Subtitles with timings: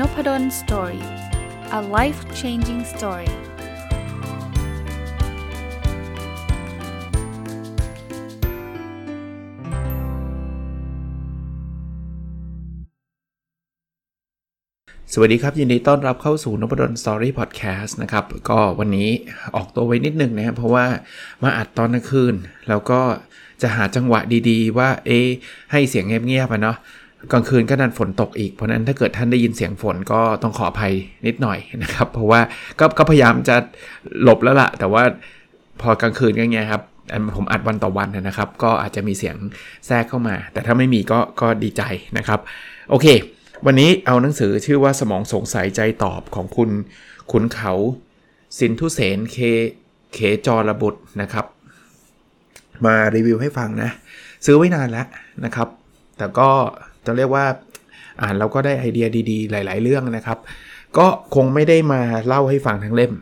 [0.00, 1.04] n o p d o l story
[1.78, 3.30] a life changing story
[15.12, 19.08] สวัสดีครับ ยินดีต้อนรับเข้าสู่นพดล story podcast นะครับ ก็วันนี้
[19.56, 20.86] ออกตัวไว้นิดนึงนะครับเพราะว่า
[21.42, 22.34] มาอัดตอนกลางคืน
[22.68, 23.00] แล้วก็
[23.62, 24.20] จะหาจังหวะ
[24.50, 25.10] ดีๆ ว่าเอ
[25.72, 26.78] ให้เสียงเงียบๆอะเนาะ
[27.32, 30.92] กลางคืนก็นันฝนตกอีก เพราะนั้นถ้าเกิดท่านได้ยินเสียงฝนก็ต้องขออภัย
[31.26, 32.40] นิดหน่อยนะครับ เพราะว่า
[32.80, 33.56] ก็ก็พยายามจะ
[34.22, 35.02] หลบแล้วละ่ะ แต่ว่า
[35.80, 36.82] พอกลางคืนก็เงี้ยครับ
[37.36, 39.36] ผมอัดวันต่อวันนะครับ ก็อาจจะมีเสียง
[39.86, 41.82] แทรกเข้ามา แต่ถ้าไม่มีก็ก็ดีใจ
[42.18, 42.40] นะครับ
[42.90, 43.06] โอเค
[43.66, 46.70] วันนี้เอาหนังสือชื่อว่าสมองสงสัยใจตอบของคุณ
[47.30, 47.72] ขุนเขา
[48.58, 49.36] สินทุเสนเค
[50.14, 51.46] เคจรบุตรนะครับ
[52.86, 53.90] มารีวิวให้ฟังนะ
[54.44, 55.06] ซื้อไว้นานแล้ว
[55.44, 55.68] นะครับ
[56.18, 56.50] แต่ก็
[57.06, 57.44] จะเรียกว่า
[58.22, 60.38] อ่านเราก็ได้ไอเดียดีๆ หลาย ๆ เรื่องนะครับ
[60.98, 63.12] ก็คงไม่ได้มาเล่าให้ฟังทั้งเล่ม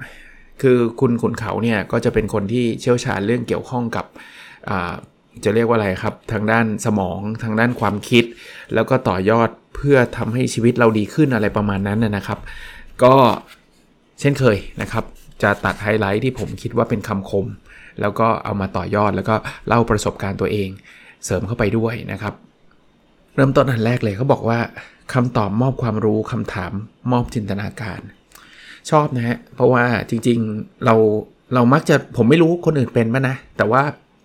[0.63, 4.05] คือคุณขุนเขาเนี่ยก็จะเป็นคนที่เชี่ยวชาญเรื่องเกี่ยวข้องกับ
[5.45, 8.25] จะเรียกว่าอะไรครับทางด้านสมองทางด้านความคิด
[8.75, 12.39] แล้วก็ต่อยอดเพื่อทำให้ชีวิตเราดีขึ้นอะไรประมาณนั้นนะครับ
[13.03, 13.15] ก็
[14.21, 15.05] เช่นเคยนะครับ
[15.43, 17.47] จะตัดไฮไลท์ที่ผมคิดว่าเป็นคำคม
[18.01, 19.35] แล้วก็เอามาต่อยอดแล้วก็
[19.69, 20.69] เล่าประสบการณ์ตัวเอง
[21.25, 22.35] เสริมเข้าไปด้วยนะครับ
[23.35, 24.59] เริ่มต้นอันแรกเลยเขาบอกว่า
[25.15, 26.73] คำตอบมอบความรู้คำถาม
[27.13, 28.01] มอบจินตนาการ
[28.91, 30.95] ชอบนะฮะ เพราะว่าจริงๆเรา
[31.55, 33.83] เรามักจะผมไม่รู้คนอื่นเป็นมั้ยนะ แต่ว่า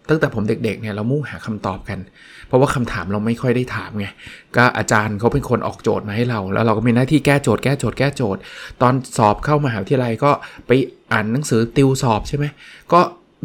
[0.09, 1.99] ตั้งแต่ผมเด็กๆเนี่ยเรามุ่งหาคำตอบกัน
[2.47, 4.07] เพราะว่าคำถามเราไม่ค่อยได้ถามไง
[4.55, 8.41] ก็อาจารย์เขาเป็นคนออกโจทย์มาให้เรา แล้วเราก็มีหน้าที่แก้โจทย์แก้โจทย์แก้โจทย์
[8.81, 10.31] ตอนสอบเข้ามาหาวิทยาลัยก็
[10.67, 10.71] ไป
[11.11, 12.45] อ่านหนังสือติวสอบใช่ไหม
[12.93, 12.99] ก็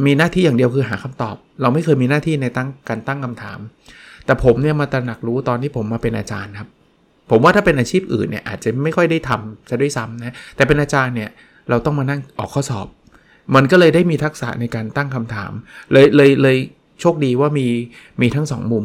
[0.05, 3.59] มีหน้าที่อย่างเดียวคือหาคำตอบ เราไม่เคยมีหน้าที่ในตั้งการตั้งคำถาม
[4.27, 6.69] แต่ผมเนี่ยมาตระหนักรู้ตอนที่ผมมาเป็นอาจารย์ครับ
[7.30, 11.30] ผมว่าถ้าเป็นอาชีพอื่นเนี่ยอาจจะไม่ค่อยได้ทำจะด้วยซ้ำนะ แต่เป็นอาจารย์เนี่ย
[11.70, 12.86] เราต้องมานั่งออกข้อสอบ
[13.55, 15.52] มันก็เลยได้มีทักษะในการตั้งคำถาม
[15.92, 16.57] เลยเลยเลย
[17.01, 17.67] โชคดีว่ามี
[18.20, 18.85] มีทั้งสองมุม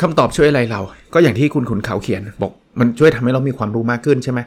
[0.00, 0.80] คำตอบช่วยอะไรเรา
[1.14, 4.40] ก็อย่างที่คุณขุนเขาเขียน บอก มันช่วยทำให้เรามีความรู้มากขึ้นใช่ไหม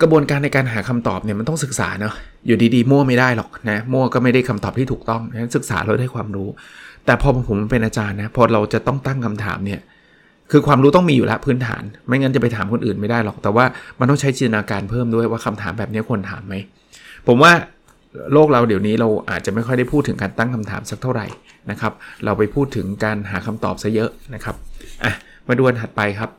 [0.00, 2.14] กระบวนการในการหาคำตอบเนี่ยมันต้องศึกษาเนาะ
[2.46, 6.48] อยู่ดีๆมั่วไม่ได้หรอกนะมั่วก็ไม่ได้คำตอบที่ถูกต้องนะศึกษาเราได้ความรู้
[7.06, 9.80] แต่พอผมเป็นอาจารย์นะพอเราจะต้องตั้งคำถามเนี่ย
[10.50, 13.64] คือความรู้ต้องมีอยู่แล้วพื้นฐาน ไม่งั้นจะไปถามคนอื่นไม่ได้หรอก แต่ว่า
[13.98, 16.54] มันต้องใช้จินตนาการเพิ่มด้วยว่าคำถามแบบนี้ควรถามไหม
[17.26, 17.52] ผมว่า
[18.32, 21.26] โลกเราเดี๋ยวนี้เราอาจจะไม่ค่อยได้พูดถึงการตั้งคำถามสักเท่าไหร่
[21.70, 21.92] นะครับ
[22.24, 24.56] เราไปพูดถึงการหาคำตอบซะเยอะนะครับ
[25.04, 25.12] อะ
[25.48, 26.30] มาดูอันถัดไปครับ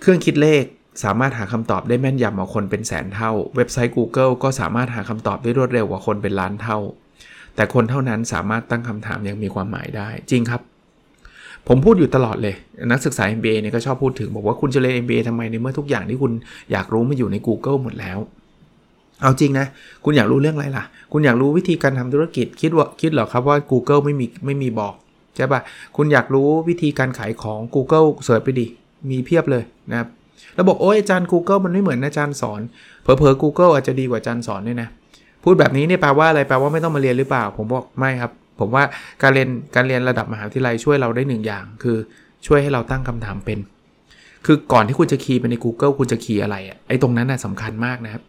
[0.00, 0.64] เครื่องคิดเลข
[1.04, 6.78] สามารถหาคำตอบได้แม่นยำกว่าคนเป็นแสนเท่า เว็บไซต์ Google ก็สามารถหาคำตอบได้รวดเร็วกว่าคนเป็นล้านเท่า
[7.58, 10.60] แต่คนเท่านั้นสามารถตั้งคำถามอย่างมีความหมายได้ จริงครับ
[11.68, 12.54] ผมพูดอยู่ตลอดเลย
[12.90, 16.32] นักศึกษา MBA เนี่ยก็ชอบพูดถึง บอกว่าคุณจะเรียน MBA ทำไมในเมื่อทุกอย่างที่คุณ
[16.72, 18.18] อยากรู้มาอยู่ใน Google หมดแล้ว
[19.22, 19.66] เอาจริงนะ
[20.04, 24.94] คุณอยากรู้เรื่องอะไรล่ะ คุณอยากรู้วิธีการทำธุรกิจคิดว่าคิดเหรอครับว่า Google ไม่มีไม่มีบอก
[25.36, 25.60] ใช่ปะ
[25.96, 28.66] คุณอยากรู้วิธีการขายของ Google เสิร์ชไปดิ
[29.10, 30.08] มีเพียบเลยนะครับ
[30.54, 32.60] แล้วบอกโอ้ยอาจารย์ Google มันไม่เหมือนอาจารย์สอน
[33.02, 34.88] เผลอๆ Google อาจจะดีกว่าอาจารย์สอนด้วยนะ
[35.48, 38.82] พูดแบบนี้เนี่ยแปลว่าอะไรแปลว่าไม่ต้องมาเรียนหรือเปล่า ผมบอกไม่ครับ ผมว่า
[39.22, 41.96] การเรียนการเรียนระดับมหาวิทยาลัยช่วยเราได้หนึ่งอย่าง คือ
[42.46, 43.58] ช่วยให้เราตั้งคำถามเป็น
[44.46, 48.22] คือก่อนที่คุณจะคีย์ไปใน Google คุณจะคีย์อะไรอะไอ้ตรงนั้นน่ะสำคัญมากนะครับ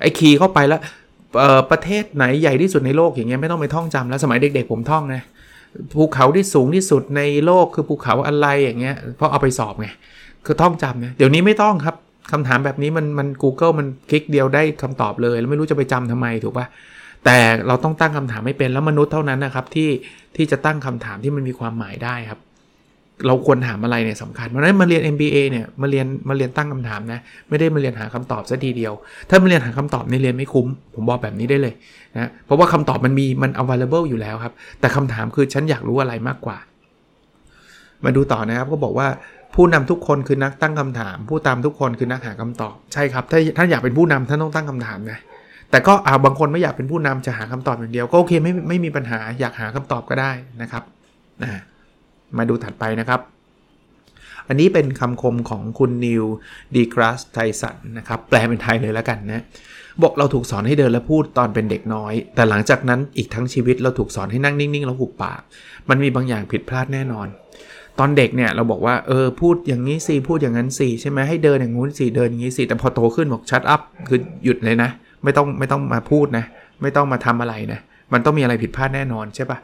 [0.00, 0.80] ไอ้คีย์เข้าไปแล้ว
[1.70, 5.22] ประเทศไหนใหญ่ที่สุดในโลกอย่างเงี้ยไม่ต้องไปท่องจำแล้วสมัยเด็กๆผมท่องนะ
[5.94, 9.88] ภูเขาที่สูงที่สุดในโลกคือภูเขาอะไรอย่างเงี้ยเพราะเอาไปสอบไง
[10.46, 11.94] คือท่องจำนี่ยเดี๋ยวนี้ไม่ต้องครับ
[12.32, 16.66] คำถามแบบนี้มันมัน Google มันคลิกเดียวได้คำตอบเลย แล้วไม่รู้จะไปจำทำไมถูกปะ
[17.24, 19.90] แต่เราต้องตั้งคำถามไม่เป็นแล้วมนุษย์เท่านั้นนะครับที่
[20.36, 22.40] ที่จะตั้งคำถามที่มันมีความหมายได้ครับ
[23.26, 28.92] เราควรถามอะไรเนี่ยสำคัญเพราะนั้นมาเรียน MBA เนี่ยมาเรียนมาเรียนตั้งคำถามนะไม่ได้มาเรียนหาคำตอบซะทีเดียว
[29.28, 31.74] ถ้ามาเรียนหาคำตอบในเรียนไม่คุ้ม ผมบอกแบบนี้ได้เลย
[32.14, 36.58] นะเพราะว่าคำตอบมันมีมัน available อยู่แล้วครับ แต่คำถามคือฉันอยากรู้อะไรมากกว่า
[38.04, 39.08] มาดูต่อนะครับก็บอกว่า
[39.54, 45.18] ผู้นำทุกคนคือนักตั้งคำถาม ผู้ตามทุกคนคือนักหาคำตอบใช่ครับ ถ้าท่านอยากเป็นผู้นำท่านต้องตั้งคำถามนะ
[45.70, 50.82] แต่ก็อาบางคนไม่อยากเป็นผู้นำจะหาคำตอบอย่างเดียวก็โอเคไม่ไม่มีปัญหาอยากหาคำตอบก็ได้นะครับ
[52.38, 53.20] มาดูถัดไปนะครับ
[54.48, 56.24] อันนี้เป็นคำคมของคุณนิว
[56.74, 59.44] ดีกราสไทสันนะครับแปลเป็นไทยเลยแล้วกันนะ
[60.02, 65.40] บอกเราถูกสอนให้เดินและพูดตอนเป็นเด็กน้อย แต่หลังจากนั้นอีกทั้งชีวิตเราถูกสอนให้นั่งนิ่งๆแล้วหุบปาก
[65.88, 67.26] มันมีบางอย่างผิดพลาดแน่นอน
[67.98, 74.90] ตอนเด็กเนี่ยเราบอกว่าเออพูดอย่างนี้สิพูดอย่างนั้นสิใช่ไหมให้เดินอย่างงู้นสิเดินอย่างนี้สิแต่พอโตขึ้นบอกชัดอัพคือหยุดเลยนะ
[75.24, 76.44] ไม่ต้องไม่ต้องมาพูดนะ
[76.82, 77.80] ไม่ต้องมาทำอะไรนะ
[78.12, 79.58] มันต้องมีอะไรผิดพลาดแน่นอนใช่ปะ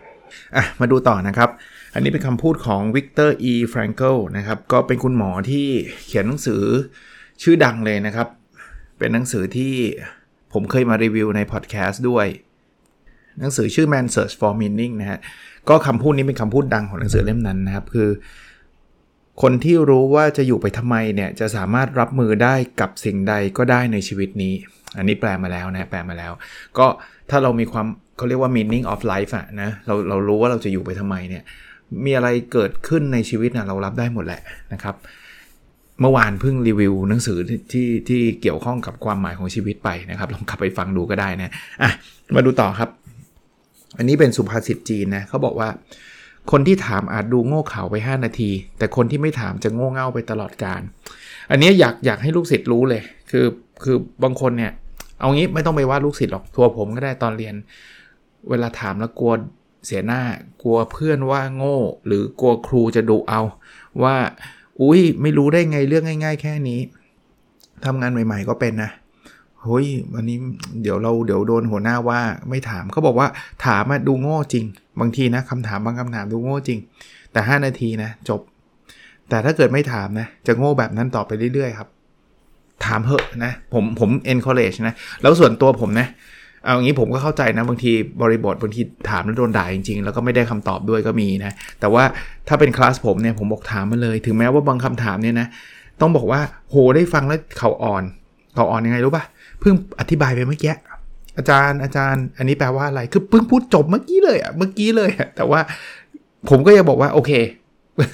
[0.57, 1.51] อะมาดูต่อนะครับ
[1.95, 3.37] อันนี้เป็นคำพูดของ Viktor E.
[3.43, 5.67] Frankl นะครับก็เป็นคุณหมอที่
[6.07, 6.63] เขียนหนังสือ
[7.43, 8.29] ชื่อดังเลยนะครับ
[8.99, 9.75] เป็นหนังสือที่
[10.53, 12.27] ผมเคยมารีวิวในพอดแคสต์ด้วย
[13.41, 15.21] หนังสือชื่อ Man's Search for Meaning นะฮะ
[15.69, 18.09] ก็คำพูดนี้เป็นคำพูดดังของหนังสือเล่มนั้นนะครับ คือ
[19.43, 24.55] คนที่รู้ว่าจะอยู่ไปทำไมเนี่ยจะสามารถรับมือได้กับสิ่งใดก็ได้ในชีวิตนี้
[24.99, 26.33] อันนี้แปลมาแล้วนะแปลมาแล้ว
[26.79, 26.87] ก็
[27.31, 27.87] ถ้าเรามีความ
[28.17, 31.43] เขาเรียกว่า meaning of life อะนะเราเรารู้ว่าเราจะอยู่ไปทำไมเนี่ย
[32.05, 34.41] มีอะไรเกิดขึ้นในชีวิตนะเรารับได้หมดแหละ
[34.73, 34.95] นะครับ
[36.01, 37.39] เมื่อวานเพิ่งรีวิวหนังสือ
[37.73, 41.53] ที่ที่เกี่ยวข้องกับความหมายของชีวิตไปนะครับ ลองกลับไปฟังดูก็ได้นะ
[41.83, 41.91] อะ
[42.37, 42.91] มาดูต่อครับ
[43.97, 45.69] อันนี้เป็นสุภาษิตจีนนะเขาบอกว่า
[46.51, 50.81] คนที่ถามอาจดูโง่เขลาไป 5 นาที แต่คนที่ไม่ถามจะโง่เง่าไปตลอดการ
[51.51, 53.47] อันนี้อยากอยากให้ลูกศิษย์รู้เลย คือ
[53.83, 54.73] คือบางคนเนี่ย
[55.21, 57.55] เอางี้ไม่ต้องไปว่าลูกศิษย์หรอกทัวผมก็ได้ตอนเรียน
[58.51, 59.33] เวลาถามแล้วกลัว
[59.87, 60.23] เสียหน้า
[60.63, 63.41] กลัวเพื่อนว่าโง่ หรือกลัวครูจะดุเอา
[64.03, 64.17] ว่า
[64.83, 66.81] อุ้ยไม่รู้ได้ไงเรื่องง่าย ๆ แค่นี้
[67.85, 68.91] ทำงานใหม่ ๆ ก็เป็นนะ
[69.65, 70.39] เฮ้ยวันนี้
[70.83, 73.29] เดี๋ยวเราเดี๋ยวโดนหัวหน้าว่าไม่ถามเขาบอกว่า
[73.67, 74.65] ถามมาดูโง่จริง
[75.01, 76.79] บางทีนะคำถามบางคำถามดูโง่จริง
[77.33, 78.41] แต่ 5 นาทีนะจบ
[79.29, 81.89] แต่ถ้าเกิดไม่ถามนะจะโง่แบบนั้นต่อไปเรื่อยๆครับ
[82.85, 86.09] ถามเหอะนะผมผม encourage นะแล้วส่วนตัวผมนะ
[86.65, 87.93] เอางี้ผมก็เข้าใจนะบางที
[88.23, 88.81] บริบทบางที
[89.11, 92.05] ถามแล้วโดนด่าจริงๆ แล้วก็ไม่ได้คำตอบด้วยก็มีนะ แต่ว่า
[92.49, 95.47] ถ้าเป็นคลาสผมเนี่ยผมบอกถามมาเลย ถึงแม้ว่าบางคำถามเนี่ยนะ
[96.01, 96.41] ต้องบอกว่า
[96.71, 98.03] โหได้ฟังแล้วเขาอ่อน
[98.55, 99.25] เขาอ่อนยังไงรู้ปะ่ะ
[99.61, 100.75] เพิ่งอธิบายไปเมื่อกี้
[101.39, 105.61] อาจารย์อาจารย์ อันนี้แปลว่าอะไร คือเพิ่งพูดจบเมื่อกี้เลยอะ่ะเมื่อกี้เลยอะแต่ว่า
[106.51, 107.33] ผมก็ยังบอกว่าโอเค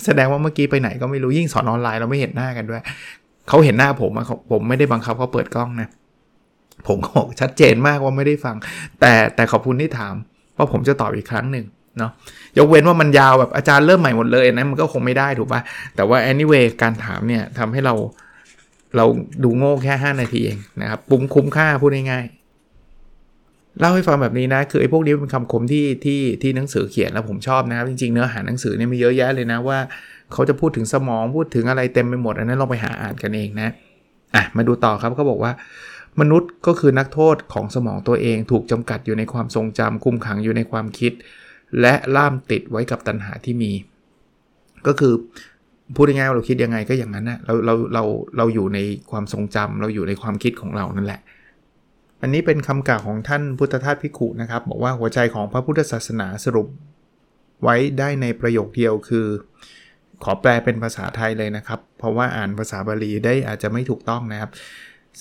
[0.04, 2.82] แสดงว่าเมื่อกี้ไปไหนก็ไม่รู้ยิ่งสอนออนไลน์เราไม่เห็นหน้ากันด้วย
[3.48, 5.88] เขาเห็นหน้าผมอะผมไม่ได้บังคับเขาเปิดกล้องนะ
[6.88, 8.56] ผมก็บอกชัดเจนมากว่าไม่ได้ฟัง
[9.00, 10.14] แต่แต่ขอบคุณที่ถาม
[10.54, 11.64] เพราผมจะตอบอีกครั้งหนึ่ง
[11.98, 12.10] เนาะ
[12.58, 15.60] ยกเว้นว่ามันยาวแบบอาจารย์เริ่มใหม่หมดเลยนะมันก็คงไม่ได้ถูกป่ะ
[15.96, 17.94] แต่ว่า anyway การถามเนี่ยทำให้เรา
[18.96, 19.04] เรา
[19.44, 29.78] ดูโง่แค่ 5 นาทีเองนะครับปุ้มคุ้มค่าพูดง่ายๆเล่าให้ฟังแบบนี้นะ คือไอ้พวกนี้เป็นคำคมที่ที่ที่หนังสือเขียนแล้วผมชอบนะครับ จริงๆเนื้อหาหนังสือเนี่ยมีเยอะแยะเลยนะว่า
[30.32, 33.68] เขาจะพูดถึงสมองพูดถึงอะไรเต็มไปหมด อันนั้นเราไปหาอ่านกันเองนะ
[34.34, 35.52] อะมาดูต่อครับเขาบอกว่า
[36.20, 41.12] มนุษย์ก็คือนักโทษของสมองตัวเองถูกจำกัดอยู่ในความทรงจำคุมขังอยู่ในความคิด
[41.80, 43.72] และล่ามติดไว้กับตัณหาที่มี
[44.86, 45.14] ก็คือ
[45.94, 48.02] พูดง่ายๆเราคิดยังไงก็อย่างนั้นนะเราเราเรา
[48.36, 48.78] เราอยู่ใน
[49.10, 51.20] ความทรงจำเราอยู่ในความคิดของเรานั่นแหละ
[52.22, 56.66] อันนี้เป็นคำกล่าวของท่านพุทธทาสพิขุนะครับ บอกว่าหัวใจของพระพุทธศาสนาสรุป
[57.62, 59.26] ไว้ได้ในประโยคเดียวคือ
[60.24, 64.50] ขอแปลเป็นภาษาไทยเลยนะครับ เพราะว่าอ่านภาษาบาลีได้อาจจะไม่ถูกต้องนะครับ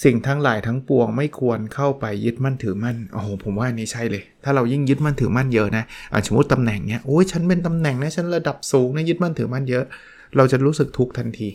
[0.04, 5.84] สิ่งทั้งหลายทั้งปวงไม่ควรเข้าไปยึดมั่นถือมั่นโอ้โหผมว่าอันนี้ใช่เลย ถ้าเรายิ่งยึดมั่นถือมั่นเยอะนะ
[6.28, 9.86] สมมติตำแหน่งเนี้ยโอ้ยฉันเป็นตำแหน่งนะฉันระดับสูงนะยึดมั่นถือมั่นเยอะ
[10.38, 11.50] เราจะรู้สึกทุกข์ทันที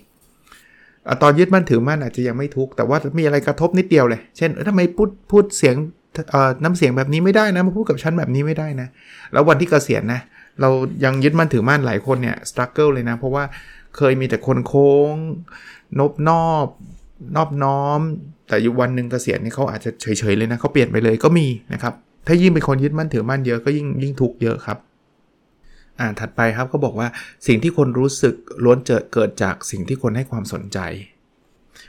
[1.06, 5.74] อตอนยึดมั่นถือมั่นอาจจะยังไม่ทุกข์แต่ว่ามีอะไรกระทบนิดเดียวเลย เช่นทำไมพูดพูดเสียง
[6.64, 8.88] น้ำเสียงแบบนี้ไม่ได้นะมาพูดกับฉันแบบนี้ไม่ได้นะ
[9.32, 10.20] แล้ววันที่เกษียณนะ
[10.60, 10.70] เรา
[11.04, 13.44] ยังยึดมั่นถือมั่นหลายคนเนี่ยสตรัคเกิลเลยนะ เพราะว่า
[13.96, 15.14] เคยมีแต่คนโค้ง
[15.98, 16.66] นบนอบ
[17.36, 18.00] นอบน้อม
[18.48, 21.94] แต่อยู่วันหนึ่งเกษียณนี่เขาอาจจะเฉยๆเลยนะเขาเปลี่ยนไปเลยก็มีนะครับ
[22.26, 24.78] ถ้ายิ่งเป็นคนยึดมั่นถือมั่นเยอะก็ยิ่งยิ่งทุกข์เยอะครับ
[26.00, 27.08] อ่านถัดไปครับเขาบอกว่า
[27.47, 30.78] สิ่งที่คนรู้สึกล้วนเจอเกิดจากสิ่งที่คนให้ความสนใจ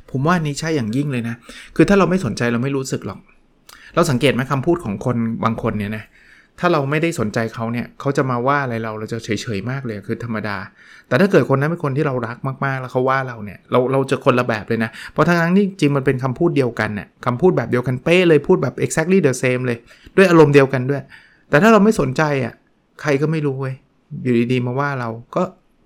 [0.10, 1.36] ผมว่านี้ใช่อย่างยิ่งเลยนะ
[1.75, 3.20] คือถ้าเราไม่สนใจเราไม่รู้สึกหรอก
[3.96, 6.06] เราสังเกตไหมคำพูดของคนบางคนเนี่ยนะ
[6.60, 10.58] ถ้าเราไม่ได้สนใจเขาเนี่ยเขาจะมาว่าอะไรเราเราจะเฉยๆมากเลยคือธรรมดา
[11.08, 19.77] แต่ถ้าเกิดคนนั้นเป็นคนที่เรารักมากๆ แล้วเขาว่าเราเนี่ยเราเราจะคนละแบบเลยนะเพราะทั้งนั้นนี่จริงมันเป็นคำพูดเดียวกันเนี่ยคำพูดแบบเดียวกันเป๊ะเลยพูดแบบ exactly the same เลย
[20.18, 21.01] ด้วยอารมณ์เดียวกันด้วย
[21.50, 22.53] แต่ถ้าเราไม่สนใจอะ
[23.01, 23.75] ใครก็ไม่รู้เว้ย
[24.24, 25.44] อยู่ดีๆมาว่าเราก็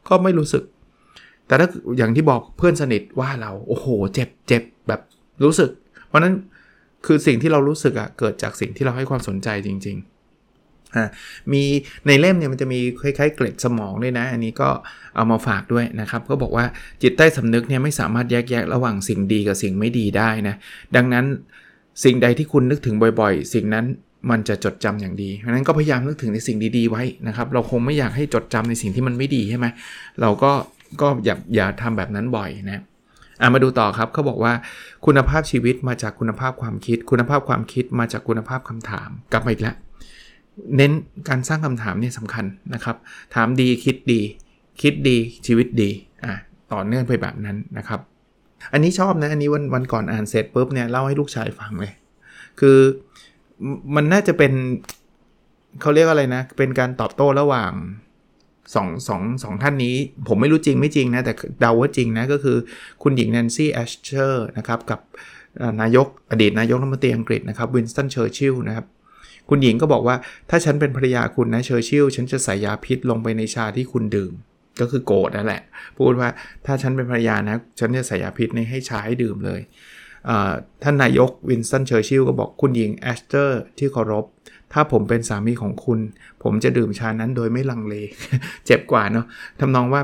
[0.09, 0.63] ก็ไม่รู้สึก
[1.47, 1.67] แต่ถ้า
[1.97, 5.01] อย่างที่บอกเพื่อนสนิทว่าเราโอ้โห เจ็บเจ็บแบบ
[5.43, 5.69] รู้สึก
[6.07, 6.33] เพราะนั้น
[7.05, 11.05] คือสิ่งที่เรารู้สึกอะ่ะเกิดจากสิ่งที่เราให้ความสนใจจริงๆอ่า
[11.53, 11.63] มี
[12.07, 14.69] ในเล่มเนี่ยมันจะมีคล้ายๆ เกล็ดสมองด้วยนะ อันนี้ก็
[15.15, 16.65] เอามาฝากด้วยนะครับ ก็บอกว่า
[17.01, 20.55] จิตใต้สำนึกเนี่ยไม่สามารถแยกแยะระหว่างสิ่งดีกับสิ่งไม่ดีได้นะ
[20.95, 21.25] ดังนั้น
[22.03, 23.85] สิ่งใดที่คุณนึกถึงบ่อยๆ สิ่งนั้น
[24.29, 29.65] มันจะจดจำอย่างดีเพราะนั้นก็พยายามนึกถึงในสิ่งดีๆไว้นะครับ เราคงไม่อยากให้จดจำในสิ่งที่มันไม่ดีใช่ไหม
[30.21, 30.51] เราก็
[31.01, 32.83] ก็อย่าอย่าทำแบบนั้นบ่อยนะ
[33.41, 34.53] อะมาดูต่อครับเขาบอกว่า
[35.05, 39.75] คุณภาพชีวิตมาจากคุณภาพความคิด คุณภาพความคิดมาจากคุณภาพคำถาม กลับมาอีกแล้ว
[40.77, 40.91] เน้น
[41.29, 42.95] การสร้างคำถามเนี่ยสำคัญนะครับ
[43.35, 44.21] ถามดีคิดดี
[44.81, 45.89] คิดดีชีวิตดี
[46.25, 46.33] อะ
[46.73, 47.99] ต่อเนื่องไปแบบนั้นนะครับ
[48.73, 51.93] อันนี้ชอบนะ อันนี้วันวันก่อนอ่านเสร็จปุ๊บเนี่ยเล่าให้ลูกชายฟังเลย
[52.59, 52.77] คือ
[53.95, 54.53] มันน่าจะเป็น
[55.81, 57.71] เขาเรียกอะไรนะ เป็นการตอบโต้ระหว่าง
[58.75, 59.95] สองสองสองท่านนี้
[60.27, 62.57] ผมไม่รู้จริงไม่จริงนะ แต่เดาว่าจริงนะ ก็คือ
[63.03, 64.99] คุณหญิงแนนซี่แอสเตอร์นะครับ กับ
[65.81, 68.85] นายกอดีตนายกรัฐมนตรีอังกฤษนะครับวินสตันเชอร์ชิลนะครับ
[69.49, 70.15] คุณหญิงก็บอกว่า
[70.49, 74.33] ถ้าฉันเป็นภรรยาคุณนะเชอร์ชิลฉันจะใส่ยาพิษลงไปในชาที่คุณดื่ม
[74.81, 75.61] ก็คือโกรธนั่นแหละ
[75.97, 76.29] พูดว่า
[76.65, 79.61] ถ้าฉันเป็นภรรยานะ ฉันจะใส่ยาพิษในให้ชาให้ดื่มเลย
[80.83, 84.25] ท่านนายกวินสตันเชอร์ชิลก็บอกคุณหญิงแอสเตอร์ที่เคารพ
[84.73, 85.99] ถ้าผมเป็นสามีของคุณ
[86.43, 87.95] ผมจะดื่มชานั้นโดยไม่ลังเล
[88.65, 89.25] เจ็บกว่าเนาะ
[89.59, 90.01] ทำนองว่า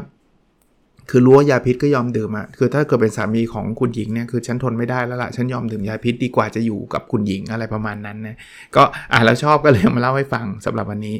[1.10, 8.38] คือรู้ว่ายาพิษก็ยอมดื่มอะคือถ้าเกิดเป็นสามีของคุณหญิงเนี่ยคือฉันทนไม่ได้แล้วล่ะฉันยอมดื่มยาพิษดีกว่าจะอยู่กับคุณหญิงอะไรประมาณนั้นนะ
[8.76, 11.18] ก็อ่าแล้วชอบก็เลยมาเล่าให้ฟังสำหรับวันนี้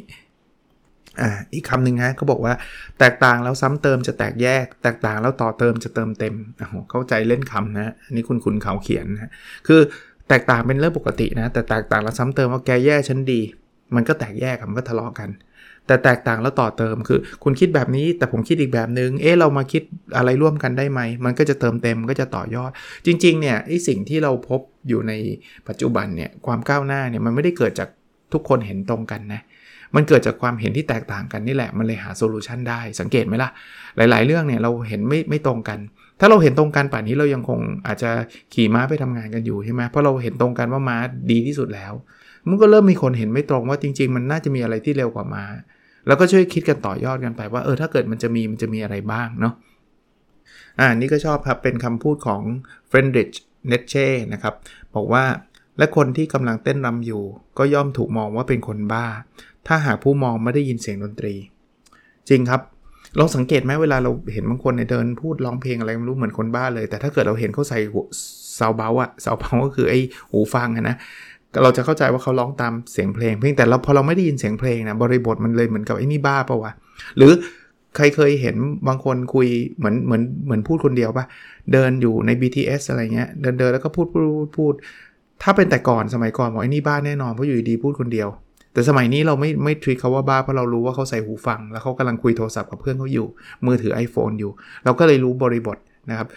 [1.20, 2.54] อ่าอีกคำหนึ่งฮะเขาบอกว่า
[2.98, 9.30] แตกต่างแล้วซ้ำเติมจะแตกแยก แตกต่างแล้วต่อเติมจะเติมเต็มโอ้โหเข้าใจเล่นคำนะอันนี้คุณคุณเขาเขียนนะ
[9.66, 9.80] คือ
[10.28, 13.40] แตกต่างเป็นเรื่องปกตินะ แต่แตกต่างแล้วซ้ำเติมว่าแกแย่ฉันดี
[13.94, 15.30] มันก็แตกแยกมันก็ทะเลาะกัน
[15.86, 19.82] แต่แตกต่างแล้วต่อเติมคือ คุณคิดแบบนี้แต่ผมคิดอีกแบบนึงเอ๊ะเรามาคิด
[20.16, 22.70] อะไรร่วมกันได้ไหม มันก็จะเติมเต็มก็จะต่อยอด
[23.06, 25.12] จริงๆเนี่ยไอ้สิ่งที่เราพบอยู่ใน
[25.68, 27.88] ปัจจุบันเนี่ยความก้าวหน้าเนี่ยมันไม่ได้เกิดจาก
[28.32, 29.40] ทุกคนเห็นตรงกันนะ
[29.94, 33.50] มันเกิดจากความเห็นที่แตกต่างกันนี่แหละ มันเลยหาโซลูชันได้ สังเกตไหมล่ะ
[33.96, 35.78] หลาย ๆ เรื่องเนี่ยเราเห็นไม่ไม่ตรงกัน
[36.20, 38.10] ถ้าเราเห็นตรงกันป่านนี้เรายังคงอาจจะ
[38.54, 40.96] ขี่ม้าไปทำงานกันอยู่ใช่ไหมเพราะเราเห็นตรงกันว่าม้า
[41.30, 41.92] ดีที่สุดแล้ว
[42.48, 45.44] มันก็เริ่มมีคนเห็นไม่ตรงว่าจริง ๆ มันน่าจะมีอะไรที่เร็วกว่าม้า
[46.06, 49.54] แล้วก็ช่วยคิดกันต่อยอดกันไปว่าเออถ้าเกิดมันจะมีมันจะมีอะไรบ้างเนาะ
[50.78, 52.42] อ่านี่ก็ชอบครับ เป็นคำพูดของ
[52.88, 53.32] เฟรนดริช
[53.68, 54.54] เนเช่นะครับ
[54.94, 55.24] บอกว่า
[55.78, 57.22] และคนที่กำลังเต้นรำอยู่
[57.58, 59.06] ก็ย่อมถูกมองว่าเป็นคนบ้า
[59.66, 61.34] ถ้าหากผู้มองไม่ได้ยินเสียงดนตรี
[62.28, 62.60] จริงครับ
[63.18, 67.78] ลองสังเกตไหมเวลาเราเห็นบางคนในเดินพูดร้องเพลงอะไรไม่รู้เหมือนคนบ้าเลย แต่ถ้าเกิดเราเห็นเขาใส่
[68.58, 70.00] ซาวด์อะเบาท์อะซาวด์อะเบาท์ก็คือไอ้
[70.30, 70.96] หูฟังนะ
[71.62, 76.72] เราจะเข้าใจว่าเขาร้องตามเสียงเพลง เพียงแต่เราพอเราไม่ได้ยินเสียงเพลงนะบริบทมันเลยเหมือนกับไอ้นี่บ้าปะวะ
[77.16, 77.32] หรือ
[77.96, 78.56] ใครเคยเห็น
[78.88, 79.46] บางคนคุย
[79.78, 81.24] เหมือนเหมือนเหมือนพูดคนเดียวปะ
[81.72, 84.74] เดินอยู่ใน BTS อะไรเงี้ยเดินเดินแล้วก็พูดพูดพูด
[85.42, 88.28] ถ้าเป็นแต่ก่อนสมัยก่อนบอกไอ้นี่บ้าแน่นอนเพราะอยู่ดีพูดคนเดียว
[88.72, 93.26] แต่สมัยนี้เราไม่ไม่ทรีเขาว่าบ้าเพราะเรารู้ว่าเขาใส่หูฟัง แล้วเขากำลังคุยโทรศัพท์กับเพื่อนเขาอยู่
[93.66, 94.50] มือถือ iPhone อยู่
[94.84, 95.78] เราก็เลยรู้บริบท
[96.10, 96.28] นะครับ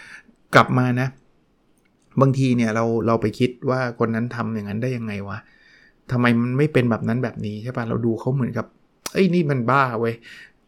[0.55, 1.07] กลับมานะ
[2.21, 5.37] บางทีเนี่ยเราเราไปคิดว่าคนนั้นทำอย่างนั้นได้ยังไงวะ
[6.11, 8.65] ทำไมมันไม่เป็นแบบนั้นแบบนี้ใช่ปะเราดูเขาเหมือนกับ
[9.13, 10.13] เอ้ยนี่มันบ้าเว้ย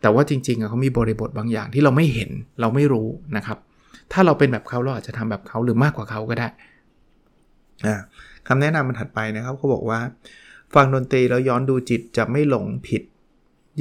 [0.01, 2.29] แต่ว่าจริงๆเขามีบริบทบางอย่างที่เราไม่เห็น
[2.61, 3.07] เราไม่รู้
[3.37, 3.57] นะครับ
[4.11, 6.47] ถ้าเราเป็นแบบเขาเราอาจจะทำแบบเขาหรือมากกว่าเขาก็ได้
[8.47, 9.99] คำแนะนำมันถัดไปนะครับเขาบอกว่า
[10.75, 13.03] ฟังดนตรีแล้วย้อนดูจิตจะไม่หลงผิด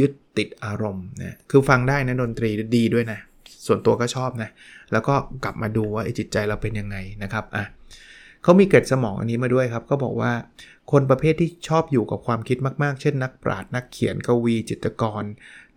[0.00, 3.18] ยึดติดอารมณ์นะคือฟังได้นะดนตรีดีด้วยนะ
[3.66, 4.50] ส่วนตัวก็ชอบนะ
[4.92, 5.14] แล้วก็
[5.44, 7.64] กลับมาดูว่าจิตใจเราเป็นยังไงนะครับอะ
[8.42, 10.32] เขามีเกร็ดสมองอันนี้มาด้วยครับ ก็บอกว่า
[10.92, 15.22] คนประเภทที่ชอบอยู่กับความคิดมากๆ เช่น นักปราชญ์นักเขียนกวีจิตรกร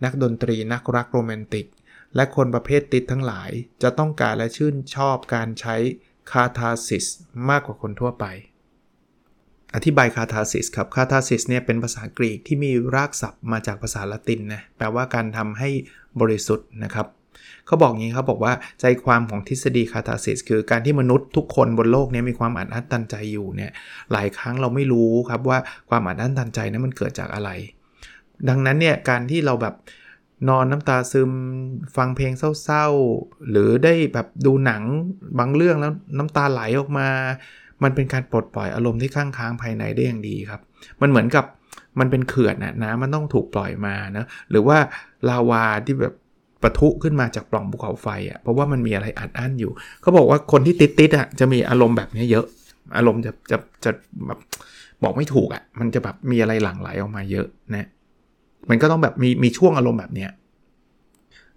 [0.04, 1.66] นักดนตรีนักรักโรแมนติก
[2.16, 3.50] และคนประเภทติดทั้งหลาย
[3.82, 5.76] จะต้องการและชื่นชอบการใช้
[6.30, 7.06] catharsis
[7.50, 8.24] มากกว่าคนทั่วไป
[9.74, 15.68] อธิบาย catharsis ครับ catharsis เนี่ยเป็นภาษากรีกที่มีรากศัพท์มาจากภาษาละตินนะแปลว่าการทำให้
[16.20, 17.06] บริสุทธิ์นะครับ
[17.66, 23.70] เขาบอกงี้เขาบอกว่าใจความของทฤษฎี catharsis คือการที่มนุษย์ทุกคนบนโลกนี้มีความอัดอั้นตันใจอยู่เนี่ย
[24.12, 25.58] หลายครั้งเราไม่รู้ครับว่า
[25.88, 27.50] ความอัดอั้นตันใจนั้นมันเกิดจากอะไร
[28.48, 29.74] ดังนั้นเนี่ยการที่เราแบบ
[30.48, 31.30] นอนน้ำตาซึม
[31.96, 34.82] ฟังเพลงเศร้าๆ หรือได้แบบดูหนัง
[35.38, 37.08] บางเรื่องแล้วน้ำตาไหลออกมา
[37.84, 40.60] มันเป็นการปลดปล่อยอารมณ์ที่ข้างค้างภายในได้อย่างดีครับ
[41.00, 41.44] มันเหมือนกับ
[41.98, 44.78] มันเป็นเขื่อนนะน้ำมันต้องถูกปล่อยมานะหรือว่า
[45.28, 46.14] ลาวาที่แบบ
[46.62, 49.70] ปะทุขึ้นมาจากปล่องภูเขาไฟอะ่ะเพราะว่ามันมีอะไรอัดอั้นอยู่
[50.02, 52.46] เขาบอกว่าคนที่ติดติดอะจะมีอารมณ์แบบนี้เยอะ
[52.96, 53.90] อารมณ์จะจะจะ
[54.26, 54.38] แบบ
[55.02, 57.88] บอกไม่ถูกอะ่ะมันจะแบบมีอะไรหลั่งไหลออกมาเยอะนะ
[58.70, 60.30] มันก็ต้องแบบมีมีช่วงอารมณ์แบบเนี้ย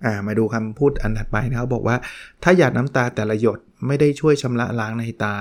[0.06, 1.96] อ่ามาดูคำพูดอันถัดไปนะครับบอกว่า
[2.44, 5.36] ถ้าหยาดน้ำตาแต่ละหยดไม่ได้ช่วยชำระล้างในตา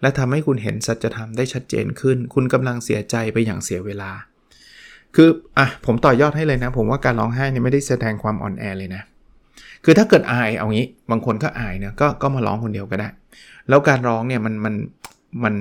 [0.00, 4.10] และทำให้คุณเห็นสัจธรรมได้ชัดเจนขึ้น คุณกำลังเสียใจไปอย่างเสียเวลา
[5.14, 9.02] คืออะผมต่อยอดให้เลยนะ ผมว่าการร้องไห้เนี่ยไม่ได้แสดงความอ่อนแอเลยนะ
[9.84, 13.08] คือถ้าเกิดอายเอางี้ บางคนก็อายเนี่ยก็ก็มาร้องคนเดียวก็ได้
[13.68, 14.74] แล้วการร้องเนี่ยมันมัน
[15.44, 15.54] มัน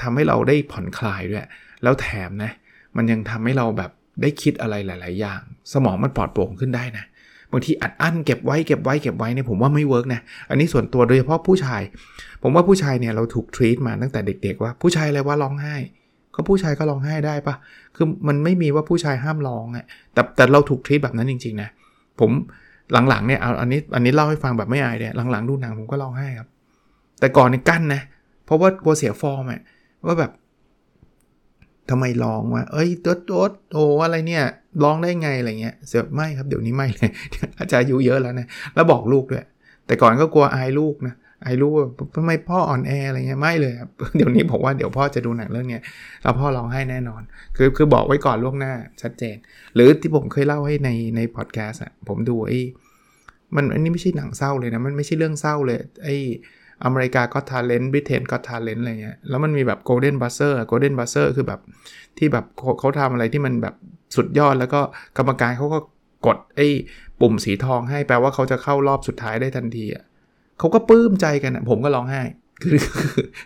[0.00, 1.46] ทำให้เราได้ผ่อนคลายด้วย
[1.82, 2.52] แล้วแถมนะ
[2.96, 3.90] มันยังทำให้เราแบบ
[4.22, 5.40] ได้คิดอะไรหลาย ๆ อย่าง
[5.72, 7.04] สมองมันปลอดโปร่งขึ้นได้นะ
[7.52, 11.82] บางทีอัดอั้นเก็บไว้เก็บไว้เก็บไว้เนี่ยผมว่าไม่ work นะ อันนี้ส่วนตัวโดยเฉพาะผู้ชาย
[12.42, 15.76] ผมว่าผู้ชายเนี่ยเราถูก treat มาตั้งแต่เด็ก ๆ ว่าผู้ชายอะไรว่าร้องไห้
[16.34, 17.54] ก็ผู้ชายก็ร้องไห้ได้ปะ
[17.96, 21.68] คือมันไม่มีว่าผู้ชายห้ามร้องอะแต่แต่เราถูก treat แบบนั้นจริงๆนะ
[22.20, 22.30] ผม
[23.08, 26.48] หลังๆเนี่ยเอาอันนี้อันนี้เล่าให้ฟังแบบไม่อายเนี่ยหลังๆดูหนังผมก็ร้องไห้ครับ
[27.20, 28.02] แต่ก่อนเนี่ยกั้นนะ
[28.44, 29.60] เพราะว่ากลัวเสียฟอร์มอะ
[30.06, 30.30] ว่าแบบ
[31.90, 34.44] ทำไมร้องวะเอ้ยตดตดโอ้อะไรเนี่ย
[34.82, 37.10] ร้องได้ไงอะไรเงี้ยเสียไม่ครับเดี๋ยวนี้ไม่เลย
[37.60, 39.44] อาจารย์อายุเยอะแล้วนะแล้วบอกลูกด้วย
[39.86, 41.86] แต่ก่อนก็กลัวอายลูกนะไอ้รู้ว่า
[42.16, 45.82] ทำไมพ่ออ่อนแออะไรเงี้ยไม่เลยครับเดี๋ยวนี้ผมว่าเดี๋ยวพ่อจะดูหนังเรื่องเนี้ย
[46.22, 47.22] แล้วพ่อร้องไห้แน่นอน
[47.56, 48.72] คือคือบอกไว้ก่อนล่วงหน้า
[49.02, 49.36] ชัดเจน
[49.74, 52.60] หรือที่ผมเคยเล่าให้ในในพอดแคสต์อะผมดูไอ้
[53.54, 56.16] มันอันนี้ไม่ใช่หนังเศร้าเลยนะ มันไม่ใช่เรื่องเศร้าเลยไอ้
[56.84, 61.60] America's Got Talent Britain's Got Talent อะไรเงี้ยแล้วมันมีแบบ golden buzzer golden buzzer คือแบบ
[62.18, 62.44] ที่แบบ
[62.80, 63.74] เขาทำอะไรที่มันแบบ
[64.16, 64.80] สุดยอดแล้วก็
[65.18, 65.78] กรรมการเขาก็
[66.26, 66.66] กดไอ้
[67.20, 70.04] ปุ่มสีทองให้แปลว่าเขาจะเข้ารอบสุดท้ายได้ทันทีอะ
[70.58, 72.22] เขาก็ปลื้มใจกันผมก็ร้องไห้
[72.62, 72.78] คือ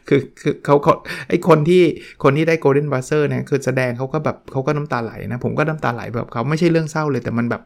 [0.09, 0.95] คือคือเขาเขา
[1.29, 1.83] ไอ้คนที่
[2.23, 7.63] คนที่ได้ golden buzzer เนี่ยคือแสดงเขาก็แบบเขาก็น้ำตาไหลนะ ผมก็น้ำตาไหลแบบเขาไม่ใช่เรื่องเศร้าเลยแต่มันแบบ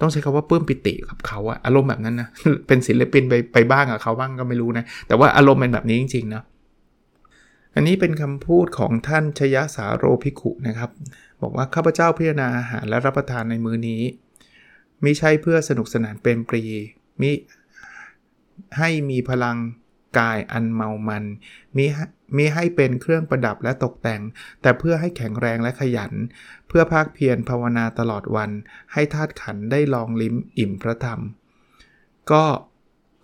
[0.00, 2.28] ต้องใช้คาว่าปลื้มปิติกับเขาอะอารมณ์แบบนั้นนะ
[2.66, 6.42] เป็นศิลปินไปไปบ้างกับเขาบ้างก็ไม่รู้นะ แต่ว่าอารมณ์เป็นแบบนี้จริงๆนะ
[7.74, 10.90] อันนี้เป็นคำพูดของท่านชยสาโรภิกุนะครับ
[11.42, 14.02] บอกว่าข้าพเจ้าพิจารณาอาหารและรับประทานในมื้อนี้
[15.04, 16.62] มิใช่เพื่อสนุกสนานเป็นปรี
[17.22, 17.32] มิ
[18.78, 19.56] ให้มีพลัง
[20.18, 21.24] กายอันเมามัน
[21.76, 21.84] มี
[22.36, 24.22] มีให้เป็นเครื่องประดับและตกแต่ง
[24.62, 26.12] แต่เพื่อให้แข็งแรงและขยัน
[26.68, 28.50] เพื่อภาคเพียรภาวนาตลอดวัน
[28.92, 31.20] ให้ธาตุขันได้ลองลิ้มอิ่มพระธรรม
[32.30, 32.44] ก็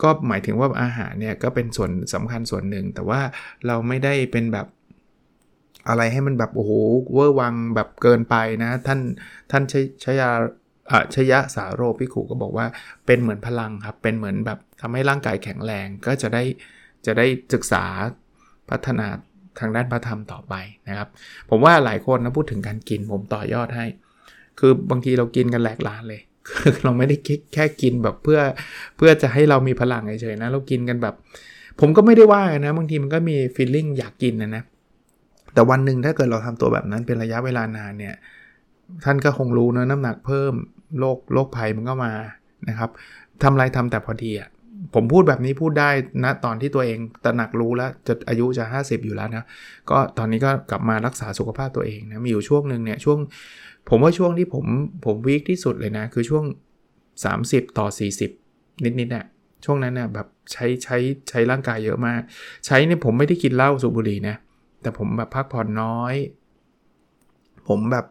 [0.03, 3.21] ก็หมายถึงว่าอาหารเนี่ยก็เป็นส่วนสำคัญส่วนหนึ่ง แต่ว่า
[3.67, 4.67] เราไม่ได้เป็นแบบ
[5.89, 6.73] อะไรให้มันแบบโอ้โห
[7.13, 9.01] เวอร์วังแบบเกินไปนะ ท่าน
[9.51, 9.75] ท่านช
[10.05, 10.31] ชยา
[11.15, 12.67] ชยะสาโรพิขุก็บอกว่า
[13.07, 16.43] เป็นเหมือนพลังครับ เป็นเหมือนแบบทำให้ร่างกายแข็งแรงก็จะได้
[17.07, 17.85] จะได้ศึกษา
[18.71, 19.07] พัฒนา
[19.61, 20.55] ทางด้านพระธรรมต่อไป
[20.89, 21.09] นะครับ
[21.51, 23.87] ผมว่าหลายคนนะพูดถึงการกินผมต่อยอดให้
[24.59, 26.21] คือบางทีเรากินกันแหลกลานเลย
[26.83, 27.17] เราไม่ได้
[27.55, 28.41] แค่กินแบบเพื่อ
[28.97, 31.15] เพื่อจะให้เรามีพลังเฉยๆนะ เรากินกันแบบ
[31.81, 34.63] ผมก็ไม่ได้ว่านะ บางทีมันก็มีฟีลลิ่งอยากกินนะนะ
[35.55, 38.15] แต่วันหนึ่งถ้าเกิดเราทำตัวแบบนั้นเป็นระยะเวลานานเนี่ย
[39.05, 40.53] ท่านก็คงรู้นะน้ำหนักเพิ่ม
[40.99, 42.13] โรคโรคภัยมันก็มา
[42.69, 42.91] นะครับ
[43.43, 44.49] ทำอะไรทำแต่พอดีอะ่ะ
[44.95, 45.91] ผมพูดแบบนี้พูดได้
[46.25, 49.45] นะตอนที่ตัวเองตระหนักรู้แล้วจะอายุจะ 50 อยู่แล้วนะ
[49.91, 53.19] ก็ตอนนี้ก็กลับมารักษาสุขภาพตัวเองนะ มีอยู่ช่วงหนึ่งเนี่ยช่วง
[53.89, 54.65] ผมว่าช่วงที่ผม
[55.05, 56.45] ผมวีคที่สุดเลยนะ คือช่วง
[57.11, 57.87] 30 ต่อ
[58.37, 59.27] 40 นิดๆเนี่ย
[59.65, 60.97] ช่วงนั้นเนี่ยแบบใช้ใช้
[61.29, 62.21] ใช้ร่างกายเยอะมาก
[62.67, 64.37] ใช้เนี่ยผมไม่ได้กินเหล้าสูบบุหรี่นะ
[64.83, 66.15] แต่ผมแบบพักผ่อนน้อย
[67.69, 68.07] ผมแบบ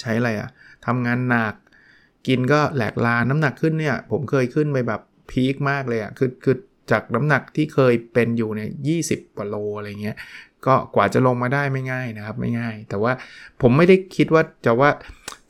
[0.00, 0.48] ใช้อะไรอะ
[0.86, 1.54] ทำงานหนัก
[2.26, 6.56] กินก็แหลกลา น้ำหนักขึ้นเนี่ย ผมเคยขึ้นไปแบบ พีคมากเลยอะ่ะคือคือ
[6.90, 8.96] จากน้ำหนักที่เคยเป็นอยู่เนี่ยยี
[9.36, 10.16] กว่าโลอะไรเงี้ย
[10.66, 13.12] ก็กว่าจะลงมาได้ไม่ง่ายนะครับไม่ง่าย แต่ว่า
[13.62, 14.90] ผมไม่ได้คิดว่าจะว่า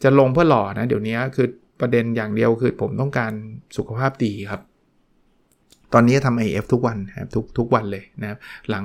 [0.02, 1.48] จะลงเพื่อหล่อนะ เดี๋ยวนี้คือ
[1.80, 3.32] ประเด็นอย่างเดียวคือผมต้องการ
[3.76, 4.60] สุขภาพดีครับ
[5.92, 8.38] ตอนนี้ทำ AF ทุกวันครับทุกทุกวันเลยนะครับ
[8.70, 8.84] หลัง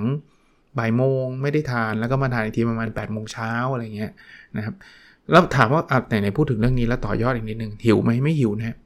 [0.78, 4.12] บ่ายโมงไม่ได้ทานแล้วก็มาทานอีกทีประมาณ8ปดโมงเช้าอะไรเงี้ย
[4.58, 4.76] นะครับ
[5.32, 8.78] แล้วถามว่าไหนไหนพูดถึงเรื่องนี้แล้วต่อยอดอีกนิดนึงหิวไหมไม่หิวนะ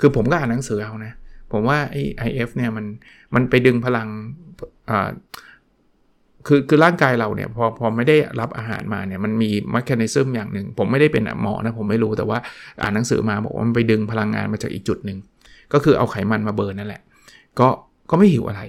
[0.00, 1.12] คือผมก็อ่านหนังสือเอานะ
[1.52, 2.84] ผมว่าไอ้ IF เนี่ยมัน
[3.34, 4.08] มันไปดึงพลัง
[4.90, 5.10] อ่า
[6.46, 12.38] คือคือร่างกายเราเนี่ยพอพอไม่ได้รับอาหารมาเนี่ยมันมีมคคนิซึมอย่างหนึ่ง ผมไม่ได้เป็นหมอนะผมไม่รู้แต่ว่า
[12.82, 15.18] อ่านหนังสือมาบอกว่ามันไปดึงพลังงานมาจากอีกจุดหนึ่ง
[15.72, 17.02] ก็คือเอาไขมันมาเบิร์นนั่นแหละ
[17.60, 17.68] ก็
[18.10, 18.62] ก็ไม่หิวอะไร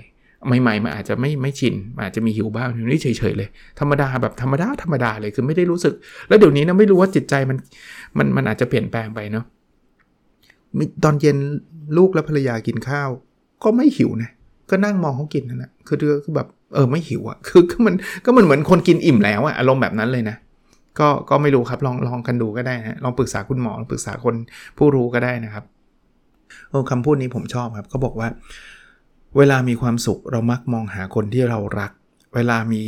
[0.61, 5.93] ใหม่ๆมันอาจจะไม่ไม่ชินอาจจะมีหิวบ้างนี่เฉยๆเลย ธรรมดาแบบธรรมดาธรรมดาเลยคือไม่ได้รู้สึก
[6.27, 7.57] แล้วเดี๋ยวนี้นะไม่รู้ว่าจิตใจมัน
[8.17, 9.45] มันมันอาจจะเปลี่ยนแปลงไปเนาะ
[11.03, 11.37] ตอนเย็น
[11.97, 13.09] ลูกและภรรยากินข้าว
[13.63, 14.29] ก็ไม่หิวนะ
[14.69, 20.35] ก็นั่งมองเขากินนั่นแหละคือคือแบบเออไม่หิวอะ่ะคือก็มันก็มันเหมือนคนกินอิ่มแล้วอะ่ะอารมณ์แบบนั้นเลยนะ
[20.99, 24.35] ก็ก็ไม่รู้ครับลองลองกันดูก็ได้นะลองปรึกษาคุณหมอปรึกษาคน
[24.77, 25.63] ผู้รู้ก็ได้นะครับ
[26.69, 28.27] โอ้คำพูดนี้ผมชอบครับเขาบอกว่า
[29.37, 31.91] เวลามีความสุขเรามักมองหาคนที่เรารัก
[32.35, 32.81] เวลามี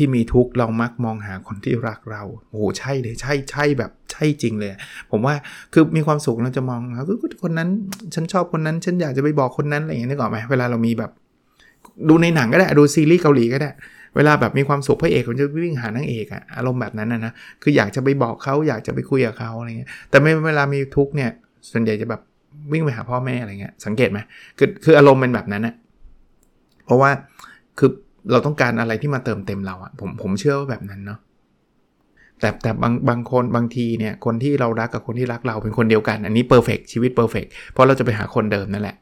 [0.00, 4.70] ที่มีทุกข์เรามักมองหาคนที่รักเราโอ้ใช่เลยใช่ใช่แบบใช่จริงเลย
[5.10, 5.34] ผมว่า
[5.72, 7.68] คือมีความสุขเราจะมองคือคนนั้น
[8.14, 11.10] ฉันชอบคนนั้น ฉันอยากจะไปบอกคนนั้นอะไรอย่างนี้นึกออกไหมเวลาเรามีแบบ
[12.08, 13.70] ดูในหนังก็ได้ดูซีรีส์เกาหลีก็ได้
[14.16, 17.32] เวลาแบบมีความสุขพระเอกมันจะวิ่งหานางเอกอะอารมณ์แบบนั้นนะนะ
[17.62, 21.30] คืออยากจะไปบอกเขาอยากจะไปคุยกับเขาอะไรเงี้ยแต่ไม่เวลามีทุกข์เนี่ย
[21.70, 22.20] ส่วนใหญ่จะแบบ
[22.72, 24.18] วิ่งไปหาพ่อแม่อะไรเงี้ยสังเกตไหม
[24.58, 25.74] คือคืออารมณ์เป็นแบบนั้นนะ
[26.86, 27.10] เพราะว่า
[27.78, 27.90] คือ
[28.30, 31.18] เราต้องการอะไรที่มาเติมเต็มเราอะผมผมเชื่อว่าแบบนั้นเนาะ
[32.40, 38.96] แต่แต่บางบางคนบางทีเนี่ยคนที่เรารักกับคนที่รักเราเป็นคนเดียวกัน อันนี้ perfect ชีวิต perfect เพราะเราจะไปหาคนเดิมนั่นแหละ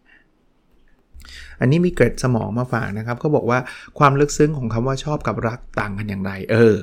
[1.60, 3.58] อันนี้มีเกร็ดสมองมาฝากนะครับเขาบอกว่า
[3.98, 6.74] ความลึกซึ้งของคำว่าชอบกับรักต่างกันอย่างไร เออ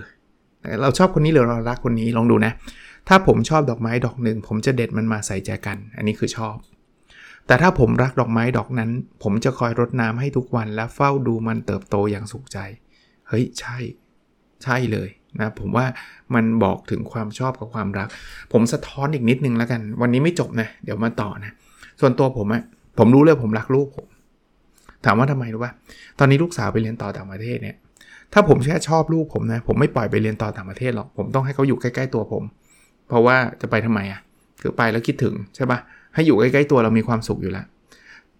[0.81, 2.51] เราชอบคนนี้หรือเรารักคนนี้ลองดูนะ
[3.07, 6.55] ถ้าผมชอบดอกไม้ดอกหนึ่งผมจะเด็ดมันมาใส่ใจกัน อันนี้คือชอบ
[7.47, 8.89] แต่ถ้าผมรักดอกไม้ดอกนั้น
[9.23, 12.59] ผมจะคอยรดน้ำให้ทุกวันและเฝ้าดูมันเติบโตอย่างสุขใจ
[13.27, 13.77] เฮ้ย ใช่
[14.63, 15.85] ใช่เลยนะผมว่า
[16.35, 18.07] มันบอกถึงความชอบกับความรัก
[18.53, 21.51] ผมสะท้อนอีกนิดนึงแล้วกัน วันนี้ไม่จบนะ เดี๋ยวมาต่อนะ
[21.99, 22.63] ส่วนตัวผมอะ
[22.97, 24.07] ผมรู้เลยผมรักลูกผม
[25.05, 25.71] ถามว่าทำไมรู้ป่ะ
[26.19, 27.75] ตอนนี้ลูกสาวไปเรียนต่อต่างประเทศเนี่ย
[28.33, 32.43] ถ้าผมแค่ชอบลูกผมนะ ผมไม่ปล่อยไปเรียนต่อต่างประเทศหรอก ผมต้องให้เขาอยู่ใกล้ ๆ ตัวผม
[33.07, 34.19] เพราะว่าจะไปทำไมอะ่ะ
[34.61, 35.79] คือไปแล้วคิดถึงใช่ปะ
[36.15, 37.65] ให้อยู่ใกล้ๆตัวเรามีความสุขอยู่แล้ว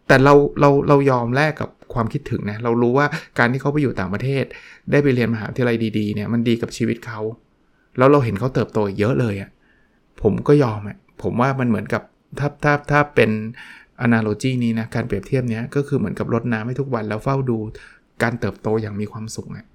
[0.07, 3.05] แต่เราเราเรายอมแลกกับความคิดถึงนะเรารู้ว่า
[3.39, 4.43] การที่เขาไปอยู่ต่างประเทศ
[4.91, 7.19] ได้ไปเรียนมหาวิทยาลัยดีๆเนี่ยมันดีกับชีวิตเขา
[7.97, 9.49] แล้วเราเห็นเขาเติบโตเยอะเลยอะ่ะ
[10.21, 12.01] ผมก็ยอมอะ่ะผมว่ามันเหมือนกับ
[12.39, 13.31] ถ้าถ้าถ้าเป็น
[14.05, 17.57] analogy นี้นะการเปรียบเทียบเนี้ยก็คือเหมือนกับรดน้ำให้ทุกวันแล้วเฝ้าดู
[18.23, 19.65] การเติบโตอย่างมีความสุขนะ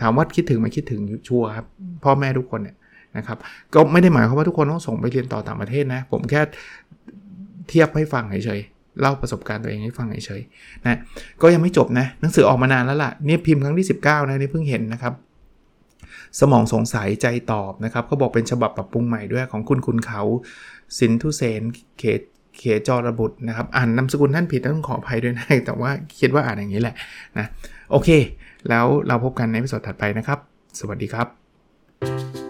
[0.00, 1.66] ถามว่าคิดถึงไหมคิดถึงชัวร์ครับ
[2.04, 2.76] พ่อแม่ทุกคนเนี่ย
[3.16, 3.38] นะครับ
[3.74, 6.40] ก็ไม่ได้หมายความว่าทุกคนต้องส่งไปเรียนต่อต่างประเทศนะ ผมแค่
[7.70, 10.98] เทียบให้ฟังเฉยๆเล่าประสบการณ์ตัวเองให้ฟังเฉยๆนะ
[11.42, 15.14] ก็ยังไม่จบนะหนังสือออกมานานแล้วล่ะเนี่ยพิมพ์ครั้งที่ 19นะนี่เพิ่งเห็นนะครับ
[16.40, 20.22] สมองสงสัยใจตอบนะครับเขาบอกเป็นฉบับปรับปรุงใหม่ด้วยของคุณคุณเขา
[20.98, 21.62] สินทุเสน
[21.98, 22.20] เขต
[22.58, 26.94] เขจรบุตรนะครับอ่านนามสกุลท่านผิดต้องขออภัยด้วยนะแต่ว่าคิดว่าอ่านอย่างนี้แหละ
[27.38, 27.46] นะ
[27.90, 28.08] โอเค
[28.68, 30.38] แล้วเราพบกันในวิดีโอถัดไปนะครับ
[30.78, 32.49] สวัสดีครับ